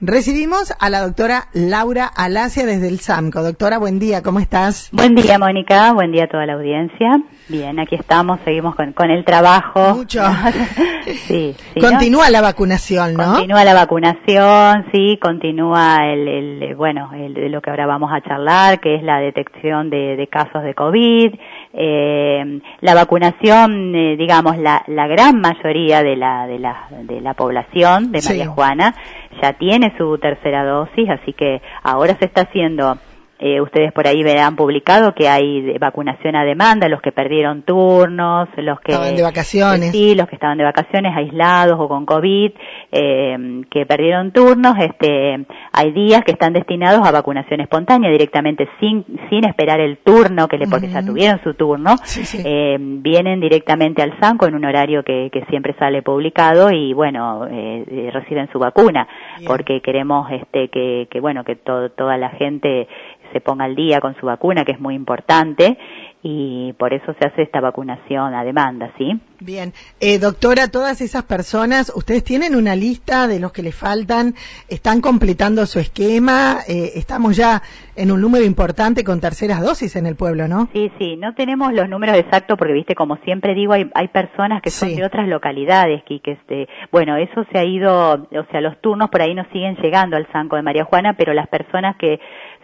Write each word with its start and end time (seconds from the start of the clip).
Recibimos 0.00 0.72
a 0.78 0.90
la 0.90 1.00
doctora 1.00 1.48
Laura 1.54 2.06
Alacia 2.06 2.64
desde 2.64 2.86
el 2.86 3.00
SAMCO. 3.00 3.42
Doctora, 3.42 3.78
buen 3.78 3.98
día, 3.98 4.22
¿cómo 4.22 4.38
estás? 4.38 4.90
Buen 4.92 5.16
día, 5.16 5.40
Mónica, 5.40 5.92
buen 5.92 6.12
día 6.12 6.26
a 6.26 6.28
toda 6.28 6.46
la 6.46 6.52
audiencia. 6.52 7.20
Bien, 7.48 7.80
aquí 7.80 7.96
estamos, 7.96 8.38
seguimos 8.44 8.76
con, 8.76 8.92
con 8.92 9.10
el 9.10 9.24
trabajo. 9.24 9.96
Mucho. 9.96 10.22
sí, 11.26 11.56
continúa 11.80 12.30
la 12.30 12.40
vacunación, 12.40 13.14
¿no? 13.14 13.34
Continúa 13.34 13.64
la 13.64 13.74
vacunación, 13.74 14.86
sí, 14.92 15.18
continúa 15.20 16.06
el, 16.06 16.28
el 16.28 16.74
bueno, 16.76 17.10
el, 17.14 17.50
lo 17.50 17.60
que 17.60 17.70
ahora 17.70 17.86
vamos 17.86 18.12
a 18.12 18.20
charlar, 18.20 18.78
que 18.78 18.94
es 18.94 19.02
la 19.02 19.18
detección 19.18 19.90
de, 19.90 20.14
de 20.14 20.28
casos 20.28 20.62
de 20.62 20.74
COVID. 20.74 21.34
Eh, 21.72 22.60
la 22.80 22.94
vacunación, 22.94 23.94
eh, 23.94 24.16
digamos, 24.16 24.56
la, 24.58 24.82
la 24.86 25.06
gran 25.06 25.40
mayoría 25.40 26.02
de 26.02 26.16
la, 26.16 26.46
de 26.46 26.58
la, 26.58 26.88
de 27.02 27.20
la 27.20 27.34
población 27.34 28.10
de 28.10 28.22
María 28.22 28.48
Juana 28.48 28.94
ya 29.42 29.52
tiene 29.52 29.94
su 29.98 30.18
tercera 30.18 30.64
dosis, 30.64 31.08
así 31.10 31.32
que 31.32 31.60
ahora 31.82 32.16
se 32.18 32.24
está 32.24 32.42
haciendo 32.42 32.98
eh, 33.38 33.60
ustedes 33.60 33.92
por 33.92 34.06
ahí 34.06 34.22
verán 34.22 34.56
publicado 34.56 35.14
que 35.14 35.28
hay 35.28 35.76
vacunación 35.78 36.36
a 36.36 36.44
demanda, 36.44 36.88
los 36.88 37.00
que 37.00 37.12
perdieron 37.12 37.62
turnos, 37.62 38.48
los 38.56 38.80
que 38.80 38.92
estaban 38.92 39.16
de 39.16 39.22
vacaciones, 39.22 39.92
sí, 39.92 40.14
los 40.14 40.28
que 40.28 40.36
estaban 40.36 40.58
de 40.58 40.64
vacaciones 40.64 41.16
aislados 41.16 41.78
o 41.78 41.88
con 41.88 42.06
COVID, 42.06 42.52
eh, 42.92 43.62
que 43.70 43.86
perdieron 43.86 44.32
turnos, 44.32 44.74
este, 44.78 45.46
hay 45.72 45.92
días 45.92 46.22
que 46.24 46.32
están 46.32 46.52
destinados 46.52 47.06
a 47.06 47.10
vacunación 47.10 47.60
espontánea 47.60 48.10
directamente 48.10 48.68
sin 48.80 49.04
sin 49.30 49.44
esperar 49.44 49.80
el 49.80 49.98
turno 49.98 50.48
que 50.48 50.58
le 50.58 50.66
porque 50.66 50.88
ya 50.88 51.04
tuvieron 51.04 51.40
su 51.42 51.54
turno, 51.54 51.96
Eh, 52.44 52.76
vienen 52.78 53.40
directamente 53.40 54.02
al 54.02 54.18
SANCO 54.20 54.46
en 54.46 54.54
un 54.54 54.64
horario 54.64 55.02
que, 55.02 55.30
que 55.32 55.44
siempre 55.46 55.74
sale 55.78 56.02
publicado 56.02 56.70
y 56.70 56.92
bueno 56.92 57.46
eh, 57.46 57.84
eh 57.86 58.10
reciben 58.12 58.48
su 58.52 58.58
vacuna 58.58 59.06
porque 59.46 59.80
queremos 59.80 60.30
este 60.30 60.68
que, 60.68 61.08
que 61.10 61.20
bueno 61.20 61.44
que 61.44 61.56
todo, 61.56 61.90
toda 61.90 62.16
la 62.16 62.30
gente 62.30 62.88
se 63.32 63.40
ponga 63.40 63.64
al 63.64 63.74
día 63.74 64.00
con 64.00 64.14
su 64.16 64.26
vacuna, 64.26 64.64
que 64.64 64.72
es 64.72 64.80
muy 64.80 64.94
importante, 64.94 65.78
y 66.22 66.72
por 66.74 66.92
eso 66.92 67.14
se 67.18 67.28
hace 67.28 67.42
esta 67.42 67.60
vacunación 67.60 68.34
a 68.34 68.42
demanda, 68.42 68.90
¿sí? 68.98 69.20
Bien. 69.40 69.72
Eh, 70.00 70.18
doctora, 70.18 70.68
todas 70.68 71.00
esas 71.00 71.22
personas, 71.22 71.92
¿ustedes 71.94 72.24
tienen 72.24 72.56
una 72.56 72.74
lista 72.74 73.28
de 73.28 73.38
los 73.38 73.52
que 73.52 73.62
les 73.62 73.74
faltan? 73.74 74.34
¿Están 74.68 75.00
completando 75.00 75.64
su 75.64 75.78
esquema? 75.78 76.58
Eh, 76.66 76.92
estamos 76.96 77.36
ya 77.36 77.62
en 77.94 78.10
un 78.10 78.20
número 78.20 78.44
importante 78.44 79.04
con 79.04 79.20
terceras 79.20 79.60
dosis 79.60 79.94
en 79.94 80.06
el 80.06 80.16
pueblo, 80.16 80.48
¿no? 80.48 80.68
Sí, 80.72 80.90
sí, 80.98 81.16
no 81.16 81.34
tenemos 81.34 81.72
los 81.72 81.88
números 81.88 82.16
exactos 82.16 82.58
porque, 82.58 82.72
viste, 82.72 82.96
como 82.96 83.16
siempre 83.18 83.54
digo, 83.54 83.74
hay, 83.74 83.88
hay 83.94 84.08
personas 84.08 84.60
que 84.60 84.70
son 84.70 84.96
de 84.96 85.04
otras 85.04 85.28
localidades, 85.28 86.02
que, 86.02 86.18
que 86.20 86.32
este, 86.32 86.68
bueno, 86.90 87.16
eso 87.16 87.44
se 87.52 87.58
ha 87.58 87.64
ido, 87.64 88.14
o 88.14 88.46
sea, 88.50 88.60
los 88.60 88.80
turnos 88.80 89.08
por 89.10 89.22
ahí 89.22 89.34
no 89.34 89.44
siguen 89.52 89.76
llegando 89.76 90.16
al 90.16 90.26
Sanco 90.32 90.56
de 90.56 90.62
María 90.62 90.84
Juana, 90.84 91.14
pero 91.16 91.32
las 91.32 91.46
personas 91.46 91.96
que 91.96 92.18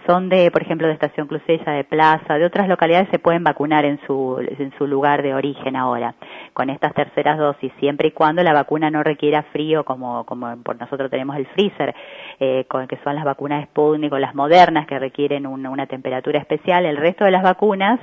son 0.06 0.28
de, 0.28 0.50
por 0.50 0.62
ejemplo, 0.62 0.86
de 0.86 0.94
Estación 0.94 1.26
Crucella, 1.26 1.72
de 1.72 1.84
Plaza, 1.84 2.34
de 2.34 2.44
otras 2.44 2.68
localidades 2.68 3.08
se 3.10 3.18
pueden 3.18 3.44
vacunar 3.44 3.84
en 3.84 3.98
su, 4.06 4.38
lugar 4.80 5.22
de 5.22 5.34
origen 5.34 5.76
ahora, 5.76 6.14
con 6.52 6.70
estas 6.70 6.94
terceras 6.94 7.38
dosis, 7.38 7.72
siempre 7.78 8.08
y 8.08 8.10
cuando 8.12 8.42
la 8.42 8.52
vacuna 8.52 8.90
no 8.90 9.02
requiera 9.02 9.42
frío, 9.44 9.84
como, 9.84 10.24
como 10.24 10.56
por 10.62 10.78
nosotros 10.78 11.10
tenemos 11.10 11.36
el 11.36 11.46
freezer, 11.46 11.94
eh, 12.38 12.64
con, 12.68 12.86
que 12.86 12.98
son 13.02 13.14
las 13.14 13.24
vacunas 13.24 13.64
Sputnik 13.64 14.12
o 14.12 14.18
las 14.18 14.34
modernas 14.34 14.86
que 14.86 14.98
requieren 14.98 15.46
una 15.46 15.86
temperatura 15.86 16.38
especial. 16.38 16.84
El 16.86 16.96
resto 16.96 17.24
de 17.24 17.30
las 17.30 17.42
vacunas 17.42 17.98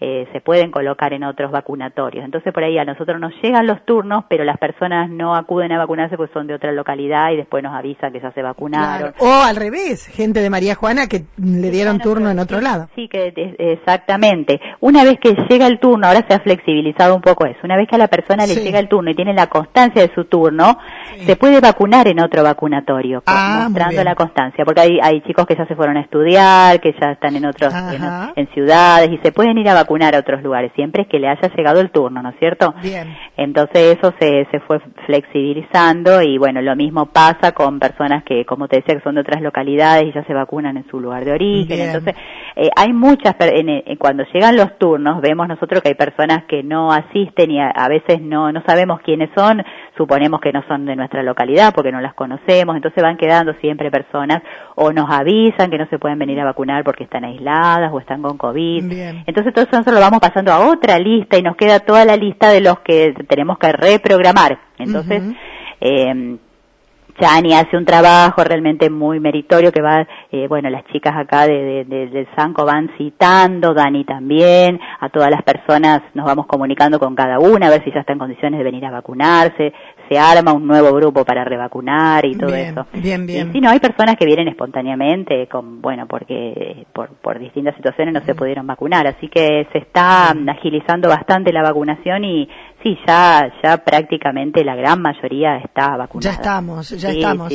eh, 0.00 0.26
se 0.32 0.40
pueden 0.40 0.70
colocar 0.70 1.12
en 1.12 1.24
otros 1.24 1.50
vacunatorios. 1.50 2.24
Entonces 2.24 2.52
por 2.52 2.64
ahí 2.64 2.78
a 2.78 2.84
nosotros 2.84 3.20
nos 3.20 3.32
llegan 3.42 3.66
los 3.66 3.84
turnos, 3.84 4.24
pero 4.28 4.44
las 4.44 4.58
personas 4.58 5.10
no 5.10 5.34
acuden 5.34 5.72
a 5.72 5.78
vacunarse 5.78 6.16
porque 6.16 6.32
son 6.32 6.46
de 6.46 6.54
otra 6.54 6.72
localidad 6.72 7.30
y 7.32 7.36
después 7.36 7.62
nos 7.62 7.74
avisan 7.74 8.12
que 8.12 8.20
ya 8.20 8.32
se 8.32 8.42
vacunaron. 8.42 9.14
O 9.18 9.42
al 9.44 9.56
revés, 9.56 10.06
gente 10.06 10.40
de 10.40 10.50
María 10.50 10.74
Juana 10.74 11.06
que 11.06 11.24
le 11.36 11.70
dieron 11.70 11.98
turno 11.98 12.30
en 12.30 12.38
otro 12.38 12.60
lado. 12.60 12.88
Sí, 12.94 13.08
que 13.08 13.32
exactamente. 13.58 14.60
Una 14.80 15.04
vez 15.04 15.18
que 15.20 15.34
llega 15.48 15.66
el 15.66 15.78
turno, 15.78 16.06
ahora 16.06 16.24
se 16.28 16.34
ha 16.34 16.40
flexibilizado 16.40 17.14
un 17.14 17.22
poco 17.22 17.46
eso, 17.46 17.60
una 17.62 17.76
vez 17.76 17.88
que 17.88 17.96
a 17.96 17.98
la 17.98 18.08
persona 18.08 18.46
le 18.46 18.56
llega 18.56 18.78
el 18.78 18.88
turno 18.88 19.10
y 19.10 19.14
tiene 19.14 19.34
la 19.34 19.46
constancia 19.46 20.02
de 20.02 20.12
su 20.14 20.24
turno, 20.24 20.78
se 21.24 21.36
puede 21.36 21.60
vacunar 21.60 22.08
en 22.08 22.20
otro 22.20 22.42
vacunatorio, 22.42 23.22
ah, 23.26 23.66
mostrando 23.68 24.04
la 24.04 24.14
constancia, 24.14 24.64
porque 24.64 24.80
hay, 24.80 24.98
hay 25.02 25.20
chicos 25.22 25.46
que 25.46 25.56
ya 25.56 25.66
se 25.66 25.74
fueron 25.74 25.96
a 25.96 26.00
estudiar, 26.00 26.80
que 26.80 26.94
ya 27.00 27.12
están 27.12 27.36
en 27.36 27.46
otros, 27.46 27.72
en, 28.36 28.48
ciudades 28.54 29.10
y 29.10 29.18
se 29.18 29.32
pueden 29.32 29.56
ir 29.58 29.68
a 29.68 29.74
vacunar 29.74 29.83
a 29.88 30.18
otros 30.18 30.42
lugares, 30.42 30.72
siempre 30.74 31.02
es 31.02 31.08
que 31.08 31.18
le 31.18 31.28
haya 31.28 31.48
llegado 31.54 31.80
el 31.80 31.90
turno, 31.90 32.22
¿no 32.22 32.30
es 32.30 32.36
cierto? 32.38 32.74
Bien. 32.82 33.16
Entonces 33.36 33.96
eso 33.98 34.12
se, 34.18 34.46
se 34.50 34.60
fue 34.60 34.80
flexibilizando 35.06 36.22
y 36.22 36.38
bueno, 36.38 36.60
lo 36.62 36.76
mismo 36.76 37.06
pasa 37.06 37.52
con 37.52 37.78
personas 37.78 38.24
que, 38.24 38.44
como 38.44 38.68
te 38.68 38.76
decía, 38.76 38.96
que 38.96 39.02
son 39.02 39.14
de 39.14 39.22
otras 39.22 39.42
localidades 39.42 40.04
y 40.04 40.12
ya 40.12 40.24
se 40.24 40.34
vacunan 40.34 40.76
en 40.76 40.86
su 40.88 41.00
lugar 41.00 41.24
de 41.24 41.32
origen. 41.32 41.80
Entonces, 41.80 42.14
eh, 42.56 42.70
hay 42.76 42.92
muchas, 42.92 43.34
en, 43.40 43.96
cuando 43.96 44.24
llegan 44.32 44.56
los 44.56 44.78
turnos, 44.78 45.20
vemos 45.20 45.48
nosotros 45.48 45.82
que 45.82 45.88
hay 45.88 45.94
personas 45.94 46.44
que 46.44 46.62
no 46.62 46.92
asisten 46.92 47.50
y 47.50 47.60
a, 47.60 47.70
a 47.70 47.88
veces 47.88 48.20
no, 48.20 48.52
no 48.52 48.62
sabemos 48.66 49.00
quiénes 49.00 49.30
son, 49.36 49.62
suponemos 49.96 50.40
que 50.40 50.52
no 50.52 50.62
son 50.68 50.86
de 50.86 50.96
nuestra 50.96 51.22
localidad 51.22 51.72
porque 51.74 51.92
no 51.92 52.00
las 52.00 52.14
conocemos, 52.14 52.76
entonces 52.76 53.02
van 53.02 53.16
quedando 53.16 53.54
siempre 53.60 53.90
personas 53.90 54.42
o 54.74 54.92
nos 54.92 55.10
avisan 55.10 55.70
que 55.70 55.78
no 55.78 55.86
se 55.86 55.98
pueden 55.98 56.18
venir 56.18 56.40
a 56.40 56.44
vacunar 56.44 56.84
porque 56.84 57.04
están 57.04 57.24
aisladas 57.24 57.92
o 57.92 58.00
están 58.00 58.22
con 58.22 58.36
COVID. 58.36 58.92
Entonces 59.26 59.52
todo 59.52 59.64
eso 59.64 59.73
nosotros 59.76 59.94
lo 59.94 60.00
vamos 60.00 60.20
pasando 60.20 60.52
a 60.52 60.68
otra 60.68 60.98
lista 60.98 61.38
y 61.38 61.42
nos 61.42 61.56
queda 61.56 61.80
toda 61.80 62.04
la 62.04 62.16
lista 62.16 62.50
de 62.50 62.60
los 62.60 62.80
que 62.80 63.14
tenemos 63.28 63.58
que 63.58 63.72
reprogramar. 63.72 64.58
Entonces, 64.78 65.22
eh, 65.80 66.38
Chani 67.20 67.54
hace 67.54 67.76
un 67.76 67.84
trabajo 67.84 68.42
realmente 68.42 68.90
muy 68.90 69.20
meritorio 69.20 69.70
que 69.70 69.80
va, 69.80 70.06
eh, 70.32 70.48
bueno, 70.48 70.68
las 70.68 70.84
chicas 70.86 71.14
acá 71.16 71.46
de, 71.46 71.84
de, 71.84 72.08
del 72.08 72.26
Sanco 72.34 72.64
van 72.64 72.90
citando, 72.98 73.72
Dani 73.72 74.04
también, 74.04 74.80
a 74.98 75.08
todas 75.10 75.30
las 75.30 75.42
personas 75.42 76.02
nos 76.14 76.26
vamos 76.26 76.46
comunicando 76.46 76.98
con 76.98 77.14
cada 77.14 77.38
una 77.38 77.68
a 77.68 77.70
ver 77.70 77.84
si 77.84 77.92
ya 77.92 78.00
está 78.00 78.12
en 78.12 78.18
condiciones 78.18 78.58
de 78.58 78.64
venir 78.64 78.84
a 78.84 78.90
vacunarse, 78.90 79.72
se 80.08 80.18
arma 80.18 80.52
un 80.52 80.66
nuevo 80.66 80.92
grupo 80.92 81.24
para 81.24 81.44
revacunar 81.44 82.24
y 82.24 82.36
todo 82.36 82.54
eso. 82.54 82.86
Bien, 82.92 83.26
bien. 83.26 83.50
Y 83.50 83.52
si 83.52 83.60
no, 83.60 83.70
hay 83.70 83.80
personas 83.80 84.16
que 84.16 84.26
vienen 84.26 84.48
espontáneamente, 84.48 85.46
con, 85.48 85.80
bueno, 85.80 86.06
porque 86.06 86.86
por, 86.92 87.10
por 87.16 87.38
distintas 87.38 87.74
situaciones 87.76 88.14
no 88.14 88.24
se 88.24 88.34
pudieron 88.34 88.66
vacunar, 88.66 89.06
así 89.06 89.28
que 89.28 89.66
se 89.72 89.78
está 89.78 90.30
agilizando 90.30 91.08
bastante 91.08 91.52
la 91.52 91.62
vacunación 91.62 92.24
y 92.24 92.48
sí, 92.82 92.96
ya, 93.06 93.52
ya 93.62 93.78
prácticamente 93.78 94.64
la 94.64 94.74
gran 94.74 95.00
mayoría 95.00 95.58
está 95.58 95.96
vacunada. 95.96 96.30
Ya 96.30 96.36
estamos, 96.36 96.90
ya 96.90 97.10
estamos. 97.10 97.52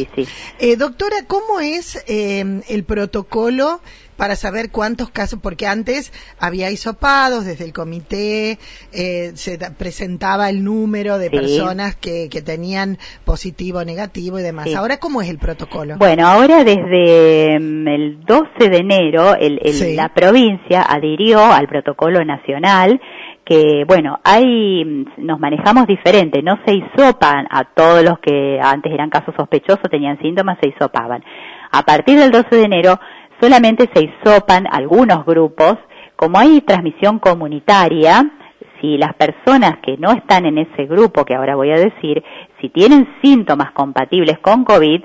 Eh, 0.60 0.76
doctora, 0.78 1.18
¿cómo 1.28 1.60
es 1.60 2.04
eh, 2.08 2.62
el 2.70 2.84
protocolo 2.84 3.80
para 4.20 4.36
saber 4.36 4.70
cuántos 4.70 5.10
casos? 5.10 5.40
Porque 5.42 5.66
antes 5.66 6.12
había 6.40 6.70
hisopados 6.70 7.46
desde 7.46 7.64
el 7.64 7.72
comité, 7.72 8.60
eh, 8.92 9.32
se 9.34 9.58
presentaba 9.78 10.50
el 10.50 10.64
número 10.64 11.18
de 11.18 11.32
personas 11.32 11.96
que, 11.96 12.28
que, 12.30 12.42
tenían 12.42 12.98
positivo, 13.24 13.84
negativo 13.86 14.38
y 14.38 14.44
demás. 14.44 14.68
Ahora, 14.76 14.98
¿cómo 14.98 15.22
es 15.22 15.30
el 15.30 15.40
protocolo? 15.40 15.96
Bueno, 15.98 16.28
ahora 16.28 16.66
desde 16.66 17.60
mm, 17.60 17.88
el 17.88 18.26
12 18.26 18.70
de 18.70 18.78
enero 18.78 19.36
el, 19.36 19.60
la 19.96 20.14
provincia 20.14 20.82
adhirió 20.82 21.42
al 21.42 21.68
protocolo 21.68 22.24
nacional 22.26 23.00
que, 23.46 23.84
bueno, 23.88 24.20
hay, 24.24 24.84
nos 25.18 25.40
manejamos 25.40 25.88
diferente, 25.88 26.44
no 26.44 26.60
se 26.66 26.76
hisopan 26.76 27.48
a 27.50 27.64
todos 27.64 28.04
los 28.04 28.20
que 28.20 28.60
antes 28.62 28.92
eran 28.92 29.10
casos 29.10 29.34
sospechosos, 29.36 29.90
tenían 29.90 30.20
síntomas, 30.20 30.58
se 30.62 30.70
hisopaban. 30.70 31.24
A 31.72 31.84
partir 31.84 32.20
del 32.20 32.32
12 32.32 32.56
de 32.56 32.64
enero 32.64 33.00
solamente 33.40 33.90
se 33.94 34.04
hisopan 34.04 34.66
algunos 34.72 35.26
grupos, 35.26 35.78
como 36.16 36.38
hay 36.40 36.62
transmisión 36.62 37.20
comunitaria, 37.20 38.32
si 38.82 38.98
las 38.98 39.14
personas 39.16 39.80
que 39.82 39.98
no 39.98 40.12
están 40.12 40.46
en 40.46 40.58
ese 40.58 40.86
grupo 40.86 41.26
que 41.26 41.36
ahora 41.36 41.56
voy 41.56 41.72
a 41.72 41.76
decir, 41.76 42.24
si 42.62 42.70
tienen 42.70 43.08
síntomas 43.22 43.72
compatibles 43.72 44.40
con 44.40 44.64
COVID, 44.64 45.04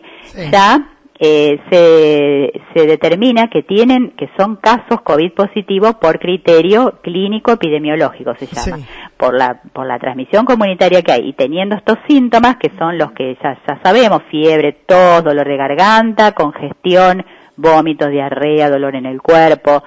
ya 0.51 0.95
eh, 1.19 1.61
se, 1.71 2.61
se 2.75 2.87
determina 2.87 3.49
que 3.49 3.63
tienen, 3.63 4.11
que 4.17 4.29
son 4.37 4.57
casos 4.57 5.01
COVID 5.03 5.33
positivos 5.33 5.95
por 5.95 6.19
criterio 6.19 6.99
clínico 7.03 7.53
epidemiológico, 7.53 8.35
se 8.35 8.47
llama, 8.47 8.83
por 9.17 9.35
la, 9.35 9.61
por 9.73 9.87
la 9.87 9.99
transmisión 9.99 10.45
comunitaria 10.45 11.03
que 11.03 11.13
hay, 11.13 11.29
y 11.29 11.33
teniendo 11.35 11.77
estos 11.77 11.99
síntomas, 12.09 12.57
que 12.57 12.71
son 12.79 12.99
los 12.99 13.13
que 13.13 13.37
ya, 13.43 13.57
ya 13.67 13.81
sabemos, 13.83 14.23
fiebre, 14.31 14.73
tos, 14.87 15.23
dolor 15.23 15.47
de 15.47 15.57
garganta, 15.57 16.33
congestión, 16.33 17.25
vómitos, 17.57 18.11
diarrea, 18.11 18.71
dolor 18.71 18.97
en 18.97 19.07
el 19.07 19.21
cuerpo, 19.23 19.83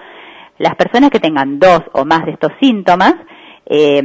las 0.57 0.75
personas 0.75 1.09
que 1.09 1.19
tengan 1.19 1.59
dos 1.59 1.81
o 1.93 2.05
más 2.05 2.25
de 2.25 2.31
estos 2.31 2.51
síntomas, 2.59 3.15
eh, 3.69 4.01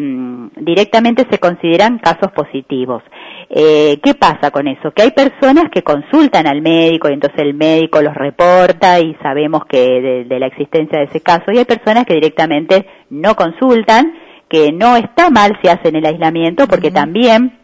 directamente 0.57 1.27
se 1.31 1.39
consideran 1.39 1.99
casos 1.99 2.33
positivos. 2.33 3.03
Eh, 3.49 4.01
¿Qué 4.03 4.15
pasa 4.15 4.51
con 4.51 4.67
eso? 4.67 4.91
Que 4.91 5.03
hay 5.03 5.11
personas 5.13 5.67
que 5.71 5.83
consultan 5.83 6.47
al 6.47 6.63
médico 6.63 7.09
y 7.09 7.15
entonces 7.15 7.39
el 7.41 7.55
médico 7.55 8.03
los 8.03 8.15
reporta 8.15 8.99
y 8.99 9.15
sabemos 9.23 9.65
que 9.67 10.25
de, 10.29 10.39
la 10.41 10.47
existencia 10.47 10.99
de 10.99 11.05
ese 11.05 11.21
caso 11.21 11.53
y 11.53 11.59
hay 11.59 11.65
personas 11.65 12.07
que 12.07 12.15
directamente 12.15 12.87
no 13.11 13.37
consultan, 13.37 14.15
que 14.49 14.73
no 14.73 14.97
está 14.97 15.31
mal 15.31 15.57
si 15.63 15.69
hacen 15.69 15.95
el 15.97 16.07
aislamiento 16.07 16.67
porque 16.67 16.91
también 16.91 17.59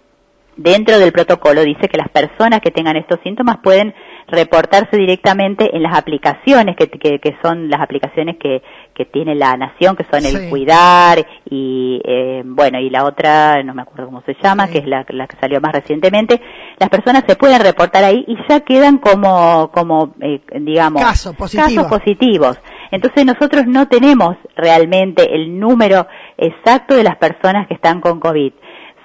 dentro 0.56 0.98
del 0.98 1.12
protocolo 1.12 1.62
dice 1.62 1.88
que 1.88 1.98
las 1.98 2.10
personas 2.10 2.60
que 2.60 2.70
tengan 2.70 2.96
estos 2.96 3.18
síntomas 3.24 3.58
pueden 3.62 3.94
reportarse 4.28 4.96
directamente 4.96 5.74
en 5.74 5.82
las 5.82 5.96
aplicaciones 5.96 6.76
que, 6.76 6.88
que, 6.88 7.36
son 7.42 7.70
las 7.70 7.80
aplicaciones 7.80 8.36
que, 8.38 8.62
que 8.94 9.06
tiene 9.06 9.34
la 9.34 9.56
nación, 9.56 9.96
que 9.96 10.04
son 10.04 10.24
el 10.24 10.50
Cuidar 10.50 11.26
y, 11.48 12.00
eh, 12.04 12.42
bueno, 12.44 12.78
y 12.78 12.90
la 12.90 13.04
otra, 13.04 13.62
no 13.62 13.74
me 13.74 13.82
acuerdo 13.82 14.06
cómo 14.06 14.22
se 14.22 14.36
llama, 14.42 14.68
que 14.68 14.78
es 14.78 14.86
la, 14.86 15.04
la, 15.08 15.26
que 15.26 15.36
salió 15.40 15.60
más 15.60 15.72
recientemente. 15.72 16.40
Las 16.78 16.90
personas 16.90 17.24
se 17.26 17.36
pueden 17.36 17.60
reportar 17.60 18.04
ahí 18.04 18.24
y 18.26 18.36
ya 18.48 18.60
quedan 18.60 18.98
como, 18.98 19.70
como 19.72 20.14
eh, 20.20 20.40
digamos, 20.60 21.02
casos 21.02 21.86
positivos. 21.86 22.60
Entonces 22.90 23.24
nosotros 23.24 23.66
no 23.66 23.88
tenemos 23.88 24.36
realmente 24.56 25.34
el 25.34 25.58
número 25.58 26.06
exacto 26.36 26.94
de 26.94 27.04
las 27.04 27.16
personas 27.16 27.66
que 27.66 27.74
están 27.74 28.00
con 28.00 28.20
COVID 28.20 28.52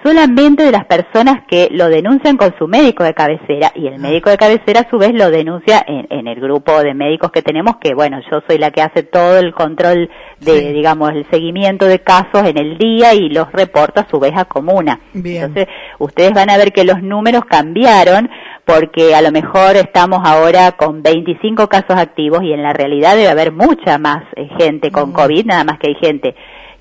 solamente 0.04 0.64
de 0.64 0.70
las 0.70 0.84
personas 0.84 1.44
que 1.48 1.68
lo 1.70 1.88
denuncian 1.88 2.36
con 2.36 2.54
su 2.58 2.68
médico 2.68 3.04
de 3.04 3.14
cabecera 3.14 3.72
y 3.74 3.86
el 3.86 3.94
ah. 3.94 3.98
médico 3.98 4.28
de 4.28 4.36
cabecera 4.36 4.80
a 4.80 4.90
su 4.90 4.98
vez 4.98 5.12
lo 5.14 5.30
denuncia 5.30 5.82
en, 5.86 6.28
el 6.28 6.40
grupo 6.40 6.82
de 6.82 6.94
médicos 6.94 7.30
que 7.32 7.42
tenemos 7.42 7.76
que 7.78 7.94
bueno 7.94 8.20
yo 8.30 8.40
soy 8.46 8.58
la 8.58 8.70
que 8.70 8.82
hace 8.82 9.02
todo 9.02 9.38
el 9.38 9.54
control 9.54 10.10
de 10.40 10.72
digamos 10.72 11.12
el 11.12 11.26
seguimiento 11.30 11.86
de 11.86 12.00
casos 12.00 12.44
en 12.44 12.58
el 12.58 12.76
día 12.76 13.14
y 13.14 13.30
los 13.30 13.50
reporta 13.52 14.02
a 14.02 14.08
su 14.10 14.20
vez 14.20 14.32
a 14.36 14.44
comuna 14.44 15.00
entonces 15.14 15.68
ustedes 15.98 16.32
van 16.32 16.50
a 16.50 16.58
ver 16.58 16.72
que 16.72 16.84
los 16.84 17.02
números 17.02 17.44
cambiaron 17.46 18.28
porque 18.66 19.14
a 19.14 19.22
lo 19.22 19.32
mejor 19.32 19.76
estamos 19.76 20.20
ahora 20.24 20.72
con 20.72 21.02
25 21.02 21.68
casos 21.68 21.96
activos 21.96 22.42
y 22.42 22.52
en 22.52 22.62
la 22.62 22.72
realidad 22.72 23.16
debe 23.16 23.28
haber 23.28 23.52
mucha 23.52 23.98
más 23.98 24.24
eh, 24.36 24.48
gente 24.58 24.90
con 24.90 25.10
mm. 25.10 25.12
COVID 25.12 25.46
nada 25.46 25.64
más 25.64 25.78
que 25.78 25.88
hay 25.88 25.94
gente 25.94 26.34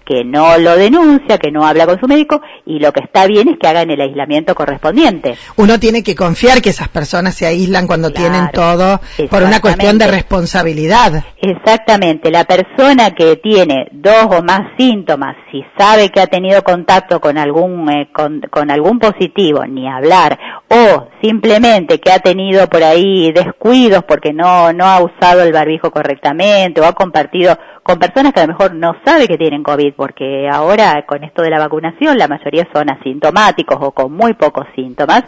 que 0.06 0.24
no 0.24 0.58
lo 0.58 0.76
denuncia, 0.76 1.38
que 1.38 1.52
no 1.52 1.66
habla 1.66 1.86
con 1.86 2.00
su 2.00 2.08
médico 2.08 2.42
y 2.66 2.80
lo 2.80 2.92
que 2.92 3.02
está 3.04 3.28
bien 3.28 3.48
es 3.50 3.58
que 3.60 3.68
hagan 3.68 3.90
el 3.90 4.02
aislamiento 4.02 4.56
correspondiente. 4.56 5.38
Uno 5.56 5.80
tiene 5.80 6.04
que 6.04 6.16
confiar 6.16 6.62
que 6.62 6.70
esas 6.70 6.90
personas 6.90 7.36
se 7.36 7.46
aíslan 7.46 7.88
cuando 7.88 8.12
tienen 8.12 8.50
todo 8.52 9.00
por 9.30 9.44
una 9.44 9.60
cuestión 9.60 9.98
de 9.98 10.08
responsabilidad. 10.08 11.24
Exactamente, 11.42 12.32
la 12.32 12.46
persona 12.46 13.12
que 13.12 13.38
tiene 13.38 13.88
dos 13.92 14.28
o 14.30 14.44
más 14.44 14.62
síntomas, 14.78 15.36
si 15.52 15.64
sabe 15.78 16.10
que 16.10 16.22
ha 16.22 16.28
tenido 16.28 16.64
contacto 16.64 17.20
con 17.20 17.38
algún 17.38 17.90
eh, 17.90 18.10
con, 18.14 18.42
con 18.50 18.72
algún 18.72 19.00
positivo, 19.00 19.66
ni 19.66 19.88
hablar, 19.88 20.38
o 20.70 21.08
simplemente 21.22 22.00
que 22.00 22.12
ha 22.12 22.20
tenido 22.20 22.68
por 22.68 22.84
ahí 22.84 23.32
descuidos 23.32 24.04
porque 24.06 24.34
no 24.34 24.74
no 24.74 24.86
ha 24.86 25.02
usado 25.02 25.44
el 25.44 25.52
barbijo 25.52 25.92
correctamente 25.92 26.82
o 26.82 26.86
ha 26.86 26.94
compartido 26.94 27.58
con 27.84 28.00
personas 28.00 28.32
que 28.32 28.40
a 28.40 28.48
lo 28.48 28.54
mejor 28.54 28.74
no 28.74 28.96
sabe 29.06 29.28
que 29.28 29.38
tienen 29.38 29.62
COVID, 29.62 29.94
porque 29.96 30.48
ahora 30.50 31.06
con 31.06 31.24
esto 31.24 31.42
de 31.42 31.50
la 31.50 31.60
vacunación 31.60 32.18
la 32.18 32.28
mayoría 32.28 32.68
son 32.74 32.90
asintomáticos 32.90 33.78
o 33.82 33.92
con 33.92 34.14
muy 34.14 34.34
pocos 34.34 34.66
síntomas. 34.76 35.24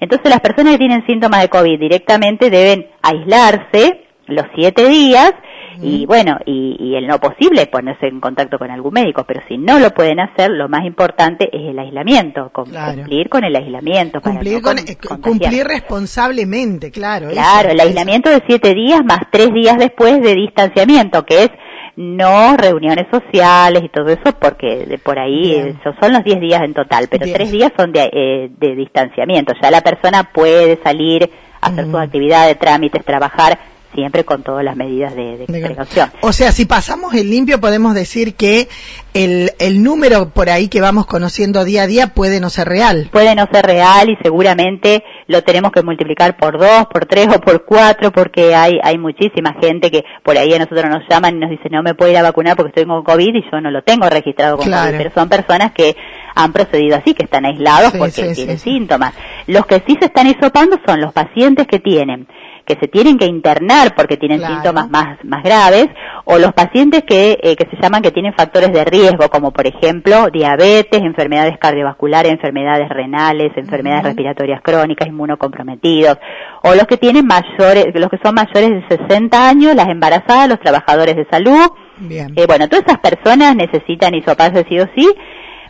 Entonces 0.00 0.28
las 0.28 0.40
personas 0.40 0.72
que 0.72 0.78
tienen 0.78 1.06
síntomas 1.06 1.42
de 1.42 1.48
COVID 1.48 1.78
directamente 1.78 2.50
deben 2.50 2.88
aislarse 3.02 4.04
los 4.26 4.46
siete 4.54 4.88
días 4.88 5.32
y 5.80 6.06
bueno, 6.06 6.38
y, 6.44 6.76
y 6.78 6.96
el 6.96 7.06
no 7.06 7.18
posible 7.18 7.66
ponerse 7.66 8.06
en 8.06 8.20
contacto 8.20 8.58
con 8.58 8.70
algún 8.70 8.92
médico, 8.92 9.24
pero 9.26 9.40
si 9.48 9.56
no 9.56 9.78
lo 9.78 9.90
pueden 9.90 10.20
hacer, 10.20 10.50
lo 10.50 10.68
más 10.68 10.84
importante 10.84 11.48
es 11.52 11.70
el 11.70 11.78
aislamiento, 11.78 12.50
cumplir 12.52 13.28
con 13.28 13.44
el 13.44 13.56
aislamiento. 13.56 14.20
Cumplir, 14.20 14.60
con, 14.60 14.78
eh, 14.78 14.96
cumplir 15.22 15.66
responsablemente, 15.66 16.90
claro. 16.90 17.30
Claro, 17.30 17.70
el 17.70 17.80
aislamiento 17.80 18.30
de 18.30 18.42
siete 18.46 18.74
días 18.74 19.02
más 19.04 19.20
tres 19.30 19.52
días 19.52 19.78
después 19.78 20.20
de 20.20 20.34
distanciamiento, 20.34 21.24
que 21.24 21.44
es 21.44 21.50
no 21.96 22.56
reuniones 22.56 23.06
sociales 23.10 23.82
y 23.84 23.88
todo 23.88 24.08
eso, 24.08 24.32
porque 24.40 24.86
de 24.86 24.98
por 24.98 25.18
ahí 25.18 25.54
esos 25.54 25.94
son 26.00 26.12
los 26.12 26.24
10 26.24 26.40
días 26.40 26.62
en 26.62 26.74
total, 26.74 27.08
pero 27.10 27.26
tres 27.32 27.50
días 27.50 27.72
son 27.76 27.92
de, 27.92 28.10
eh, 28.12 28.50
de 28.58 28.74
distanciamiento. 28.74 29.52
Ya 29.62 29.70
la 29.70 29.82
persona 29.82 30.30
puede 30.32 30.80
salir, 30.82 31.30
hacer 31.60 31.84
sus 31.84 31.94
actividades, 31.96 32.58
trámites, 32.58 33.04
trabajar, 33.04 33.58
siempre 33.94 34.24
con 34.24 34.42
todas 34.42 34.64
las 34.64 34.76
medidas 34.76 35.14
de, 35.14 35.38
de 35.38 35.46
precaución. 35.46 36.10
O 36.20 36.32
sea, 36.32 36.52
si 36.52 36.64
pasamos 36.64 37.14
el 37.14 37.30
limpio, 37.30 37.60
podemos 37.60 37.94
decir 37.94 38.34
que 38.34 38.68
el, 39.14 39.50
el 39.58 39.82
número 39.82 40.30
por 40.30 40.48
ahí 40.48 40.68
que 40.68 40.80
vamos 40.80 41.06
conociendo 41.06 41.64
día 41.64 41.82
a 41.82 41.86
día 41.86 42.08
puede 42.08 42.40
no 42.40 42.50
ser 42.50 42.68
real. 42.68 43.08
Puede 43.12 43.34
no 43.34 43.46
ser 43.52 43.66
real 43.66 44.08
y 44.08 44.16
seguramente 44.22 45.04
lo 45.26 45.42
tenemos 45.42 45.72
que 45.72 45.82
multiplicar 45.82 46.36
por 46.36 46.58
dos, 46.58 46.86
por 46.92 47.06
tres 47.06 47.28
o 47.28 47.40
por 47.40 47.64
cuatro, 47.64 48.10
porque 48.12 48.54
hay, 48.54 48.78
hay 48.82 48.98
muchísima 48.98 49.54
gente 49.60 49.90
que 49.90 50.04
por 50.22 50.36
ahí 50.36 50.52
a 50.54 50.58
nosotros 50.58 50.84
nos 50.88 51.02
llaman 51.08 51.36
y 51.36 51.40
nos 51.40 51.50
dicen 51.50 51.72
no 51.72 51.82
me 51.82 51.94
puedo 51.94 52.10
ir 52.10 52.18
a 52.18 52.22
vacunar 52.22 52.56
porque 52.56 52.68
estoy 52.68 52.86
con 52.86 53.04
COVID 53.04 53.34
y 53.34 53.44
yo 53.50 53.60
no 53.60 53.70
lo 53.70 53.82
tengo 53.82 54.08
registrado 54.08 54.56
con 54.56 54.66
COVID, 54.70 54.96
pero 54.96 55.10
son 55.14 55.28
personas 55.28 55.72
que 55.72 55.96
han 56.34 56.52
procedido 56.52 56.96
así, 56.96 57.14
que 57.14 57.24
están 57.24 57.44
aislados 57.44 57.92
porque 57.96 58.32
tienen 58.34 58.58
síntomas. 58.58 59.14
Los 59.46 59.66
que 59.66 59.82
sí 59.86 59.96
se 59.98 60.06
están 60.06 60.26
hisopando 60.26 60.78
son 60.86 61.00
los 61.00 61.12
pacientes 61.12 61.66
que 61.66 61.78
tienen 61.78 62.26
que 62.74 62.80
se 62.80 62.88
tienen 62.88 63.18
que 63.18 63.26
internar 63.26 63.94
porque 63.94 64.16
tienen 64.16 64.40
síntomas 64.40 64.88
más, 64.90 65.18
más 65.24 65.42
graves, 65.42 65.88
o 66.24 66.38
los 66.38 66.52
pacientes 66.52 67.02
que, 67.04 67.38
eh, 67.42 67.56
que 67.56 67.68
se 67.70 67.80
llaman 67.80 68.02
que 68.02 68.10
tienen 68.10 68.32
factores 68.34 68.72
de 68.72 68.84
riesgo, 68.84 69.28
como 69.28 69.50
por 69.50 69.66
ejemplo 69.66 70.28
diabetes, 70.32 71.02
enfermedades 71.02 71.58
cardiovasculares, 71.58 72.32
enfermedades 72.32 72.88
renales, 72.88 73.52
enfermedades 73.56 74.04
respiratorias 74.04 74.60
crónicas, 74.62 75.08
inmunocomprometidos, 75.08 76.18
o 76.62 76.74
los 76.74 76.86
que 76.86 76.96
tienen 76.96 77.26
mayores, 77.26 77.86
los 77.94 78.08
que 78.08 78.18
son 78.22 78.34
mayores 78.34 78.70
de 78.70 78.96
60 78.96 79.48
años, 79.48 79.74
las 79.74 79.88
embarazadas, 79.88 80.48
los 80.48 80.60
trabajadores 80.60 81.16
de 81.16 81.26
salud. 81.30 81.70
Bien. 81.98 82.32
Eh, 82.36 82.46
bueno, 82.46 82.68
todas 82.68 82.84
esas 82.86 83.00
personas 83.00 83.54
necesitan 83.54 84.14
hisoparse 84.14 84.64
sí 84.68 84.78
o 84.78 84.88
sí, 84.94 85.08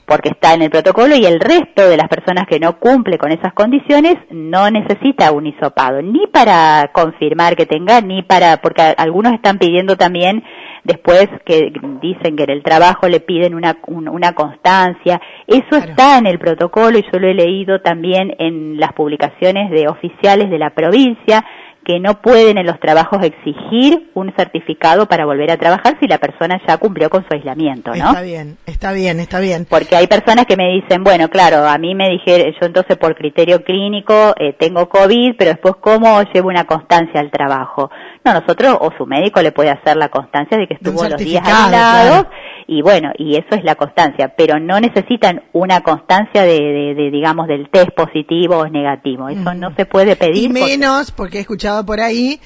porque 0.06 0.30
está 0.30 0.54
en 0.54 0.62
el 0.62 0.70
protocolo 0.70 1.16
y 1.16 1.24
el 1.24 1.40
resto 1.40 1.88
de 1.88 1.96
las 1.96 2.08
personas 2.08 2.46
que 2.46 2.58
no 2.58 2.78
cumple 2.78 3.18
con 3.18 3.32
esas 3.32 3.52
condiciones 3.52 4.16
no 4.30 4.70
necesita 4.70 5.32
un 5.32 5.46
hisopado, 5.46 6.02
ni 6.02 6.26
para 6.26 6.90
confirmar 6.92 7.56
que 7.56 7.66
tenga, 7.66 8.00
ni 8.00 8.22
para, 8.22 8.58
porque 8.58 8.82
algunos 8.96 9.32
están 9.32 9.58
pidiendo 9.58 9.96
también 9.96 10.42
después 10.84 11.28
que 11.44 11.72
dicen 12.00 12.36
que 12.36 12.44
en 12.44 12.50
el 12.50 12.62
trabajo 12.62 13.08
le 13.08 13.20
piden 13.20 13.54
una, 13.54 13.78
una 13.86 14.34
constancia. 14.34 15.20
Eso 15.46 15.76
está 15.76 16.18
en 16.18 16.26
el 16.26 16.38
protocolo 16.38 16.98
y 16.98 17.04
yo 17.12 17.18
lo 17.18 17.28
he 17.28 17.34
leído 17.34 17.80
también 17.80 18.34
en 18.38 18.78
las 18.80 18.92
publicaciones 18.92 19.70
de 19.70 19.88
oficiales 19.88 20.50
de 20.50 20.58
la 20.58 20.70
provincia 20.70 21.44
que 21.84 21.98
no 21.98 22.20
pueden 22.20 22.58
en 22.58 22.66
los 22.66 22.78
trabajos 22.78 23.22
exigir 23.24 24.10
un 24.14 24.32
certificado 24.36 25.06
para 25.06 25.24
volver 25.24 25.50
a 25.50 25.56
trabajar 25.56 25.96
si 26.00 26.06
la 26.06 26.18
persona 26.18 26.60
ya 26.66 26.76
cumplió 26.76 27.10
con 27.10 27.22
su 27.26 27.34
aislamiento, 27.34 27.90
¿no? 27.94 28.10
Está 28.10 28.22
bien, 28.22 28.56
está 28.66 28.92
bien, 28.92 29.20
está 29.20 29.40
bien. 29.40 29.66
Porque 29.68 29.96
hay 29.96 30.06
personas 30.06 30.46
que 30.46 30.56
me 30.56 30.68
dicen, 30.68 31.02
bueno, 31.02 31.28
claro, 31.28 31.66
a 31.66 31.76
mí 31.78 31.94
me 31.94 32.10
dijeron, 32.10 32.52
yo 32.60 32.66
entonces 32.66 32.96
por 32.96 33.16
criterio 33.16 33.64
clínico 33.64 34.34
eh, 34.38 34.54
tengo 34.58 34.88
COVID, 34.88 35.34
pero 35.36 35.50
después 35.50 35.74
cómo 35.80 36.22
llevo 36.32 36.48
una 36.48 36.64
constancia 36.64 37.20
al 37.20 37.30
trabajo. 37.30 37.90
No, 38.24 38.32
nosotros 38.32 38.78
o 38.80 38.92
su 38.96 39.06
médico 39.06 39.42
le 39.42 39.52
puede 39.52 39.70
hacer 39.70 39.96
la 39.96 40.08
constancia 40.08 40.56
de 40.56 40.68
que 40.68 40.74
estuvo 40.74 41.02
los 41.02 41.16
días 41.16 41.44
aislados 41.44 42.26
y 42.72 42.80
bueno, 42.80 43.12
y 43.18 43.36
eso 43.36 43.48
es 43.50 43.64
la 43.64 43.74
constancia, 43.74 44.32
pero 44.34 44.58
no 44.58 44.80
necesitan 44.80 45.42
una 45.52 45.82
constancia 45.82 46.42
de, 46.42 46.94
de, 46.94 47.10
digamos, 47.10 47.46
del 47.46 47.68
test 47.68 47.90
positivo 47.90 48.58
o 48.58 48.68
negativo. 48.68 49.28
Eso 49.28 49.52
no 49.52 49.74
se 49.76 49.84
puede 49.84 50.16
pedir. 50.16 50.44
Y 50.44 50.48
menos, 50.48 51.12
porque 51.12 51.36
he 51.36 51.40
escuchado 51.42 51.84
por 51.84 52.00
ahí 52.00 52.40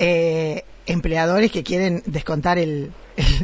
eh, 0.00 0.64
empleadores 0.86 1.52
que 1.52 1.62
quieren 1.62 2.02
descontar 2.06 2.58
el, 2.58 2.90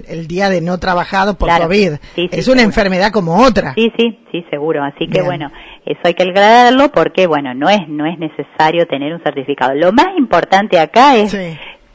el, 0.09 0.27
día 0.27 0.49
de 0.49 0.61
no 0.61 0.79
trabajado 0.79 1.39
por 1.39 1.49
COVID. 1.49 1.93
es 2.17 2.49
una 2.49 2.63
enfermedad 2.63 3.13
como 3.13 3.45
otra. 3.45 3.75
Sí, 3.75 3.93
sí, 3.97 4.19
sí, 4.33 4.45
seguro. 4.51 4.83
Así 4.83 5.07
que 5.07 5.23
bueno, 5.23 5.53
eso 5.85 6.01
hay 6.03 6.15
que 6.15 6.25
aclararlo 6.25 6.91
porque 6.91 7.29
bueno, 7.29 7.55
no 7.55 7.69
es 7.69 7.89
no 7.89 8.05
es 8.07 8.19
necesario 8.19 8.87
tener 8.87 9.15
un 9.15 9.23
certificado. 9.23 9.75
Lo 9.75 9.93
más 9.93 10.09
importante 10.19 10.81
acá 10.81 11.17
es 11.17 11.37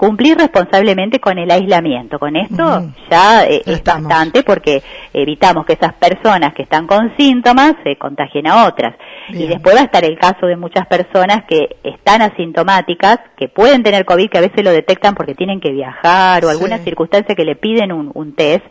cumplir 0.01 0.36
responsablemente 0.36 1.20
con 1.20 1.38
el 1.38 1.51
aislamiento. 1.51 2.17
Con 2.17 2.36
esto 2.36 2.89
ya 3.12 3.46
eh, 3.46 3.62
es 3.63 3.84
bastante 3.84 4.41
porque 4.41 4.81
evitamos 5.13 5.63
que 5.63 5.74
esas 5.74 5.93
personas 5.93 6.55
que 6.55 6.63
están 6.63 6.88
con 6.88 7.15
síntomas 7.17 7.75
se 7.84 7.98
contagien 7.98 8.48
a 8.48 8.65
otras. 8.65 8.96
Y 9.29 9.46
después 9.46 9.75
va 9.75 9.81
a 9.81 9.84
estar 9.84 10.03
el 10.03 10.17
caso 10.17 10.48
de 10.48 10.58
muchas 10.58 10.88
personas 10.88 11.43
que 11.48 11.77
están 11.84 12.24
asintomáticas, 12.24 13.20
que 13.38 13.48
pueden 13.48 13.84
tener 13.84 14.03
COVID, 14.03 14.27
que 14.27 14.39
a 14.39 14.41
veces 14.41 14.63
lo 14.63 14.72
detectan 14.72 15.13
porque 15.13 15.36
tienen 15.36 15.62
que 15.62 15.72
viajar 15.72 16.43
o 16.46 16.50
alguna 16.50 16.79
circunstancia 16.79 17.36
que 17.36 17.46
le 17.46 17.55
piden 17.55 17.91
un, 17.91 18.10
un 18.15 18.34
test 18.34 18.65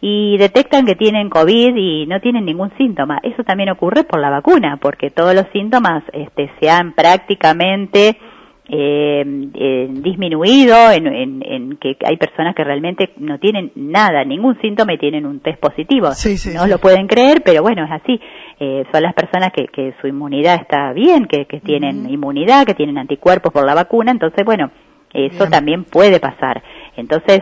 y 0.00 0.38
detectan 0.38 0.86
que 0.86 0.94
tienen 0.94 1.28
COVID 1.28 1.76
y 1.76 2.06
no 2.06 2.18
tienen 2.22 2.46
ningún 2.46 2.72
síntoma. 2.78 3.20
Eso 3.22 3.44
también 3.44 3.68
ocurre 3.68 4.04
por 4.04 4.20
la 4.20 4.30
vacuna, 4.30 4.78
porque 4.80 5.10
todos 5.10 5.34
los 5.34 5.44
síntomas 5.52 6.02
este, 6.14 6.50
se 6.58 6.70
han 6.70 6.94
prácticamente 6.94 8.16
eh, 8.74 9.22
eh, 9.54 9.86
disminuido, 9.90 10.90
en, 10.92 11.06
en, 11.06 11.76
que 11.76 11.94
hay 12.06 12.16
personas 12.16 12.54
que 12.54 12.64
realmente 12.64 13.10
no 13.18 13.38
tienen 13.38 13.70
nada, 13.74 14.24
ningún 14.24 14.58
síntoma 14.62 14.94
y 14.94 14.98
tienen 14.98 15.26
un 15.26 15.40
test 15.40 15.60
positivo. 15.60 16.08
no 16.54 16.66
lo 16.66 16.78
pueden 16.78 17.06
creer, 17.06 17.42
pero 17.44 17.60
bueno, 17.60 17.84
es 17.84 17.90
así. 17.90 18.18
Eh, 18.58 18.84
son 18.90 19.02
las 19.02 19.12
personas 19.12 19.52
que, 19.52 19.66
que, 19.66 19.92
su 20.00 20.06
inmunidad 20.06 20.54
está 20.54 20.90
bien, 20.94 21.26
que, 21.26 21.44
que 21.44 21.60
tienen 21.60 22.08
inmunidad, 22.08 22.64
que 22.64 22.72
tienen 22.72 22.96
anticuerpos 22.96 23.52
por 23.52 23.66
la 23.66 23.74
vacuna, 23.74 24.10
entonces 24.10 24.42
bueno, 24.42 24.70
eso 25.12 25.48
también 25.48 25.84
puede 25.84 26.18
pasar. 26.18 26.62
Entonces, 26.96 27.40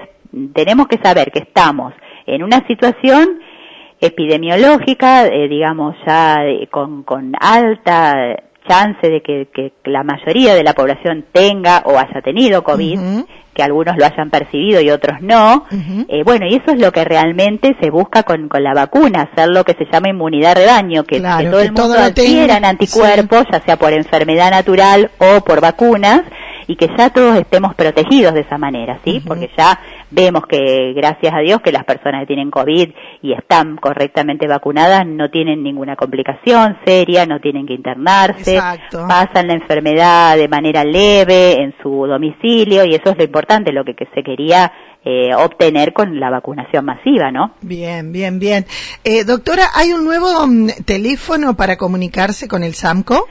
tenemos 0.53 0.89
que 0.89 0.99
saber 0.99 1.31
que 1.31 1.45
estamos 1.45 1.95
en 2.27 2.43
una 2.43 2.67
situación 2.67 3.39
epidemiológica, 4.01 5.29
eh, 5.29 5.47
digamos 5.47 5.95
ya 6.05 6.41
con, 6.73 7.05
con 7.05 7.35
alta 7.39 8.50
chance 8.69 9.09
de 9.09 9.21
que, 9.23 9.73
la 9.85 10.03
mayoría 10.03 10.55
de 10.55 10.63
la 10.63 10.75
población 10.75 11.27
tenga 11.33 11.83
o 11.85 11.99
haya 11.99 12.21
tenido 12.23 12.63
COVID, 12.63 12.99
que 13.55 13.63
algunos 13.63 13.97
lo 13.97 14.07
hayan 14.07 14.31
percibido 14.31 14.81
y 14.81 14.91
otros 14.91 15.21
no. 15.21 15.67
eh, 16.09 16.23
bueno, 16.25 16.47
y 16.49 16.57
eso 16.57 16.73
es 16.73 16.81
lo 16.81 16.93
que 16.93 17.05
realmente 17.05 17.77
se 17.81 17.91
busca 17.91 18.23
con, 18.23 18.49
con 18.49 18.63
la 18.63 18.75
vacuna, 18.75 19.29
hacer 19.33 19.49
lo 19.49 19.65
que 19.65 19.75
se 19.75 19.87
llama 19.93 20.09
inmunidad 20.09 20.55
de 20.55 20.67
rebaño, 20.67 21.05
que, 21.05 21.21
todo 21.21 21.61
el 21.61 21.73
mundo 21.73 21.99
adquiera 21.99 22.57
anticuerpos, 22.57 23.45
ya 23.53 23.61
sea 23.61 23.77
por 23.77 23.93
enfermedad 23.93 24.51
natural 24.51 25.11
o 25.19 25.41
por 25.43 25.61
vacunas, 25.61 26.23
y 26.71 26.77
que 26.77 26.89
ya 26.97 27.11
todos 27.11 27.37
estemos 27.37 27.75
protegidos 27.75 28.33
de 28.33 28.43
esa 28.43 28.57
manera, 28.57 29.01
¿sí? 29.05 29.21
Porque 29.27 29.51
ya 29.59 29.77
vemos 30.09 30.45
que, 30.47 30.93
gracias 30.95 31.35
a 31.35 31.41
Dios, 31.41 31.61
que 31.63 31.73
las 31.73 31.85
personas 31.85 32.21
que 32.21 32.27
tienen 32.29 32.49
COVID 32.49 32.91
y 33.23 33.33
están 33.33 33.77
correctamente 33.77 34.47
vacunadas 34.47 35.05
no 35.05 35.31
tienen 35.31 35.65
ninguna 35.65 35.97
complicación 35.97 36.79
seria, 36.85 37.27
no 37.27 37.41
tienen 37.41 37.67
que 37.67 37.75
internarse, 37.75 38.61
pasan 38.93 39.49
la 39.49 39.55
enfermedad 39.55 40.37
de 40.37 40.47
manera 40.47 40.85
leve 40.85 41.61
en 41.61 41.75
su 41.83 42.07
domicilio 42.07 42.85
y 42.85 42.95
eso 42.95 43.11
es 43.11 43.19
lo 43.19 43.25
importante, 43.25 43.73
lo 43.73 43.85
que, 43.85 43.97
se 44.15 44.23
quería 44.23 44.73
eh, 45.05 45.35
obtener 45.35 45.93
con 45.93 46.21
la 46.21 46.31
vacunación 46.31 46.85
masiva, 46.85 47.33
¿no? 47.33 47.55
Bien, 47.63 48.13
bien, 48.13 48.39
bien. 48.39 48.65
Eh, 49.03 49.25
doctora, 49.25 49.65
¿hay 49.75 49.93
un 49.93 50.05
nuevo 50.05 50.47
mm, 50.47 50.85
teléfono 50.85 51.57
para 51.57 51.77
comunicarse 51.77 52.47
con 52.47 52.63
el 52.63 52.75
SAMCO? 52.75 53.27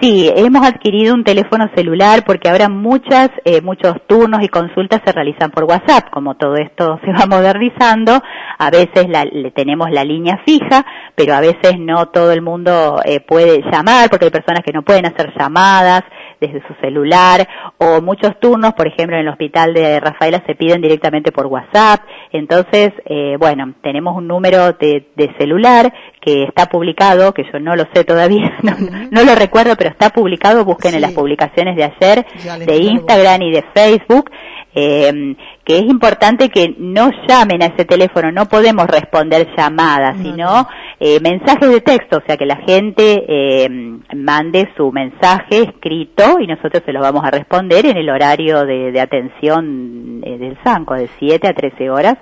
Sí, 0.00 0.30
hemos 0.36 0.66
adquirido 0.66 1.14
un 1.14 1.24
teléfono 1.24 1.70
celular 1.74 2.22
porque 2.26 2.50
ahora 2.50 2.68
muchas, 2.68 3.30
eh, 3.44 3.62
muchos 3.62 3.94
turnos 4.06 4.42
y 4.42 4.48
consultas 4.48 5.00
se 5.04 5.12
realizan 5.12 5.50
por 5.50 5.64
WhatsApp. 5.64 6.10
Como 6.10 6.34
todo 6.34 6.54
esto 6.56 7.00
se 7.04 7.12
va 7.12 7.26
modernizando, 7.26 8.20
a 8.58 8.70
veces 8.70 9.08
la, 9.08 9.24
le 9.24 9.50
tenemos 9.52 9.90
la 9.90 10.04
línea 10.04 10.42
fija, 10.44 10.84
pero 11.14 11.34
a 11.34 11.40
veces 11.40 11.78
no 11.78 12.06
todo 12.06 12.32
el 12.32 12.42
mundo 12.42 13.00
eh, 13.04 13.20
puede 13.20 13.62
llamar 13.70 14.10
porque 14.10 14.26
hay 14.26 14.30
personas 14.30 14.62
que 14.64 14.72
no 14.72 14.82
pueden 14.82 15.06
hacer 15.06 15.32
llamadas 15.38 16.02
desde 16.40 16.66
su 16.66 16.74
celular 16.80 17.48
o 17.78 18.00
muchos 18.00 18.38
turnos, 18.40 18.74
por 18.74 18.86
ejemplo, 18.86 19.16
en 19.16 19.22
el 19.22 19.28
hospital 19.28 19.74
de 19.74 20.00
Rafaela 20.00 20.42
se 20.46 20.54
piden 20.54 20.80
directamente 20.80 21.32
por 21.32 21.46
WhatsApp. 21.46 22.00
Entonces, 22.32 22.92
eh, 23.04 23.36
bueno, 23.38 23.74
tenemos 23.82 24.16
un 24.16 24.26
número 24.26 24.72
de, 24.72 25.08
de 25.14 25.34
celular 25.38 25.92
que 26.20 26.44
está 26.44 26.66
publicado, 26.66 27.32
que 27.32 27.44
yo 27.52 27.60
no 27.60 27.76
lo 27.76 27.84
sé 27.94 28.04
todavía, 28.04 28.56
no, 29.10 29.24
lo 29.24 29.34
recuerdo, 29.34 29.76
pero 29.76 29.90
está 29.90 30.10
publicado, 30.10 30.64
busquen 30.64 30.94
en 30.94 31.00
las 31.00 31.12
publicaciones 31.12 31.76
de 31.76 31.84
ayer, 31.84 32.26
de 32.66 32.76
Instagram 32.76 33.42
y 33.42 33.52
de 33.52 33.64
Facebook, 33.74 34.30
eh, 34.74 35.36
que 35.66 35.78
es 35.78 35.82
importante 35.82 36.48
que 36.48 36.76
no 36.78 37.10
llamen 37.26 37.60
a 37.60 37.66
ese 37.66 37.84
teléfono, 37.84 38.30
no 38.30 38.46
podemos 38.46 38.86
responder 38.86 39.48
llamadas, 39.56 40.16
sino 40.22 40.68
eh, 41.00 41.18
mensajes 41.20 41.68
de 41.68 41.80
texto, 41.80 42.18
o 42.18 42.22
sea 42.24 42.36
que 42.36 42.46
la 42.46 42.58
gente 42.58 43.24
eh, 43.26 43.68
mande 44.14 44.68
su 44.76 44.92
mensaje 44.92 45.62
escrito 45.62 46.38
y 46.38 46.46
nosotros 46.46 46.84
se 46.86 46.92
lo 46.92 47.00
vamos 47.00 47.24
a 47.24 47.32
responder 47.32 47.84
en 47.84 47.96
el 47.96 48.08
horario 48.08 48.64
de, 48.64 48.92
de 48.92 49.00
atención 49.00 50.22
eh, 50.24 50.38
del 50.38 50.56
SANCO, 50.62 50.94
de 50.94 51.10
7 51.18 51.48
a 51.48 51.52
13 51.52 51.90
horas, 51.90 52.16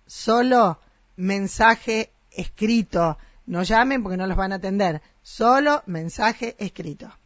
solo 0.06 0.80
mensaje 1.16 2.12
escrito. 2.32 3.18
No 3.46 3.62
llamen 3.64 4.04
porque 4.04 4.18
no 4.18 4.28
los 4.28 4.36
van 4.36 4.52
a 4.52 4.56
atender. 4.56 5.02
Solo 5.22 5.84
mensaje 5.86 6.58
escrito. 6.60 7.18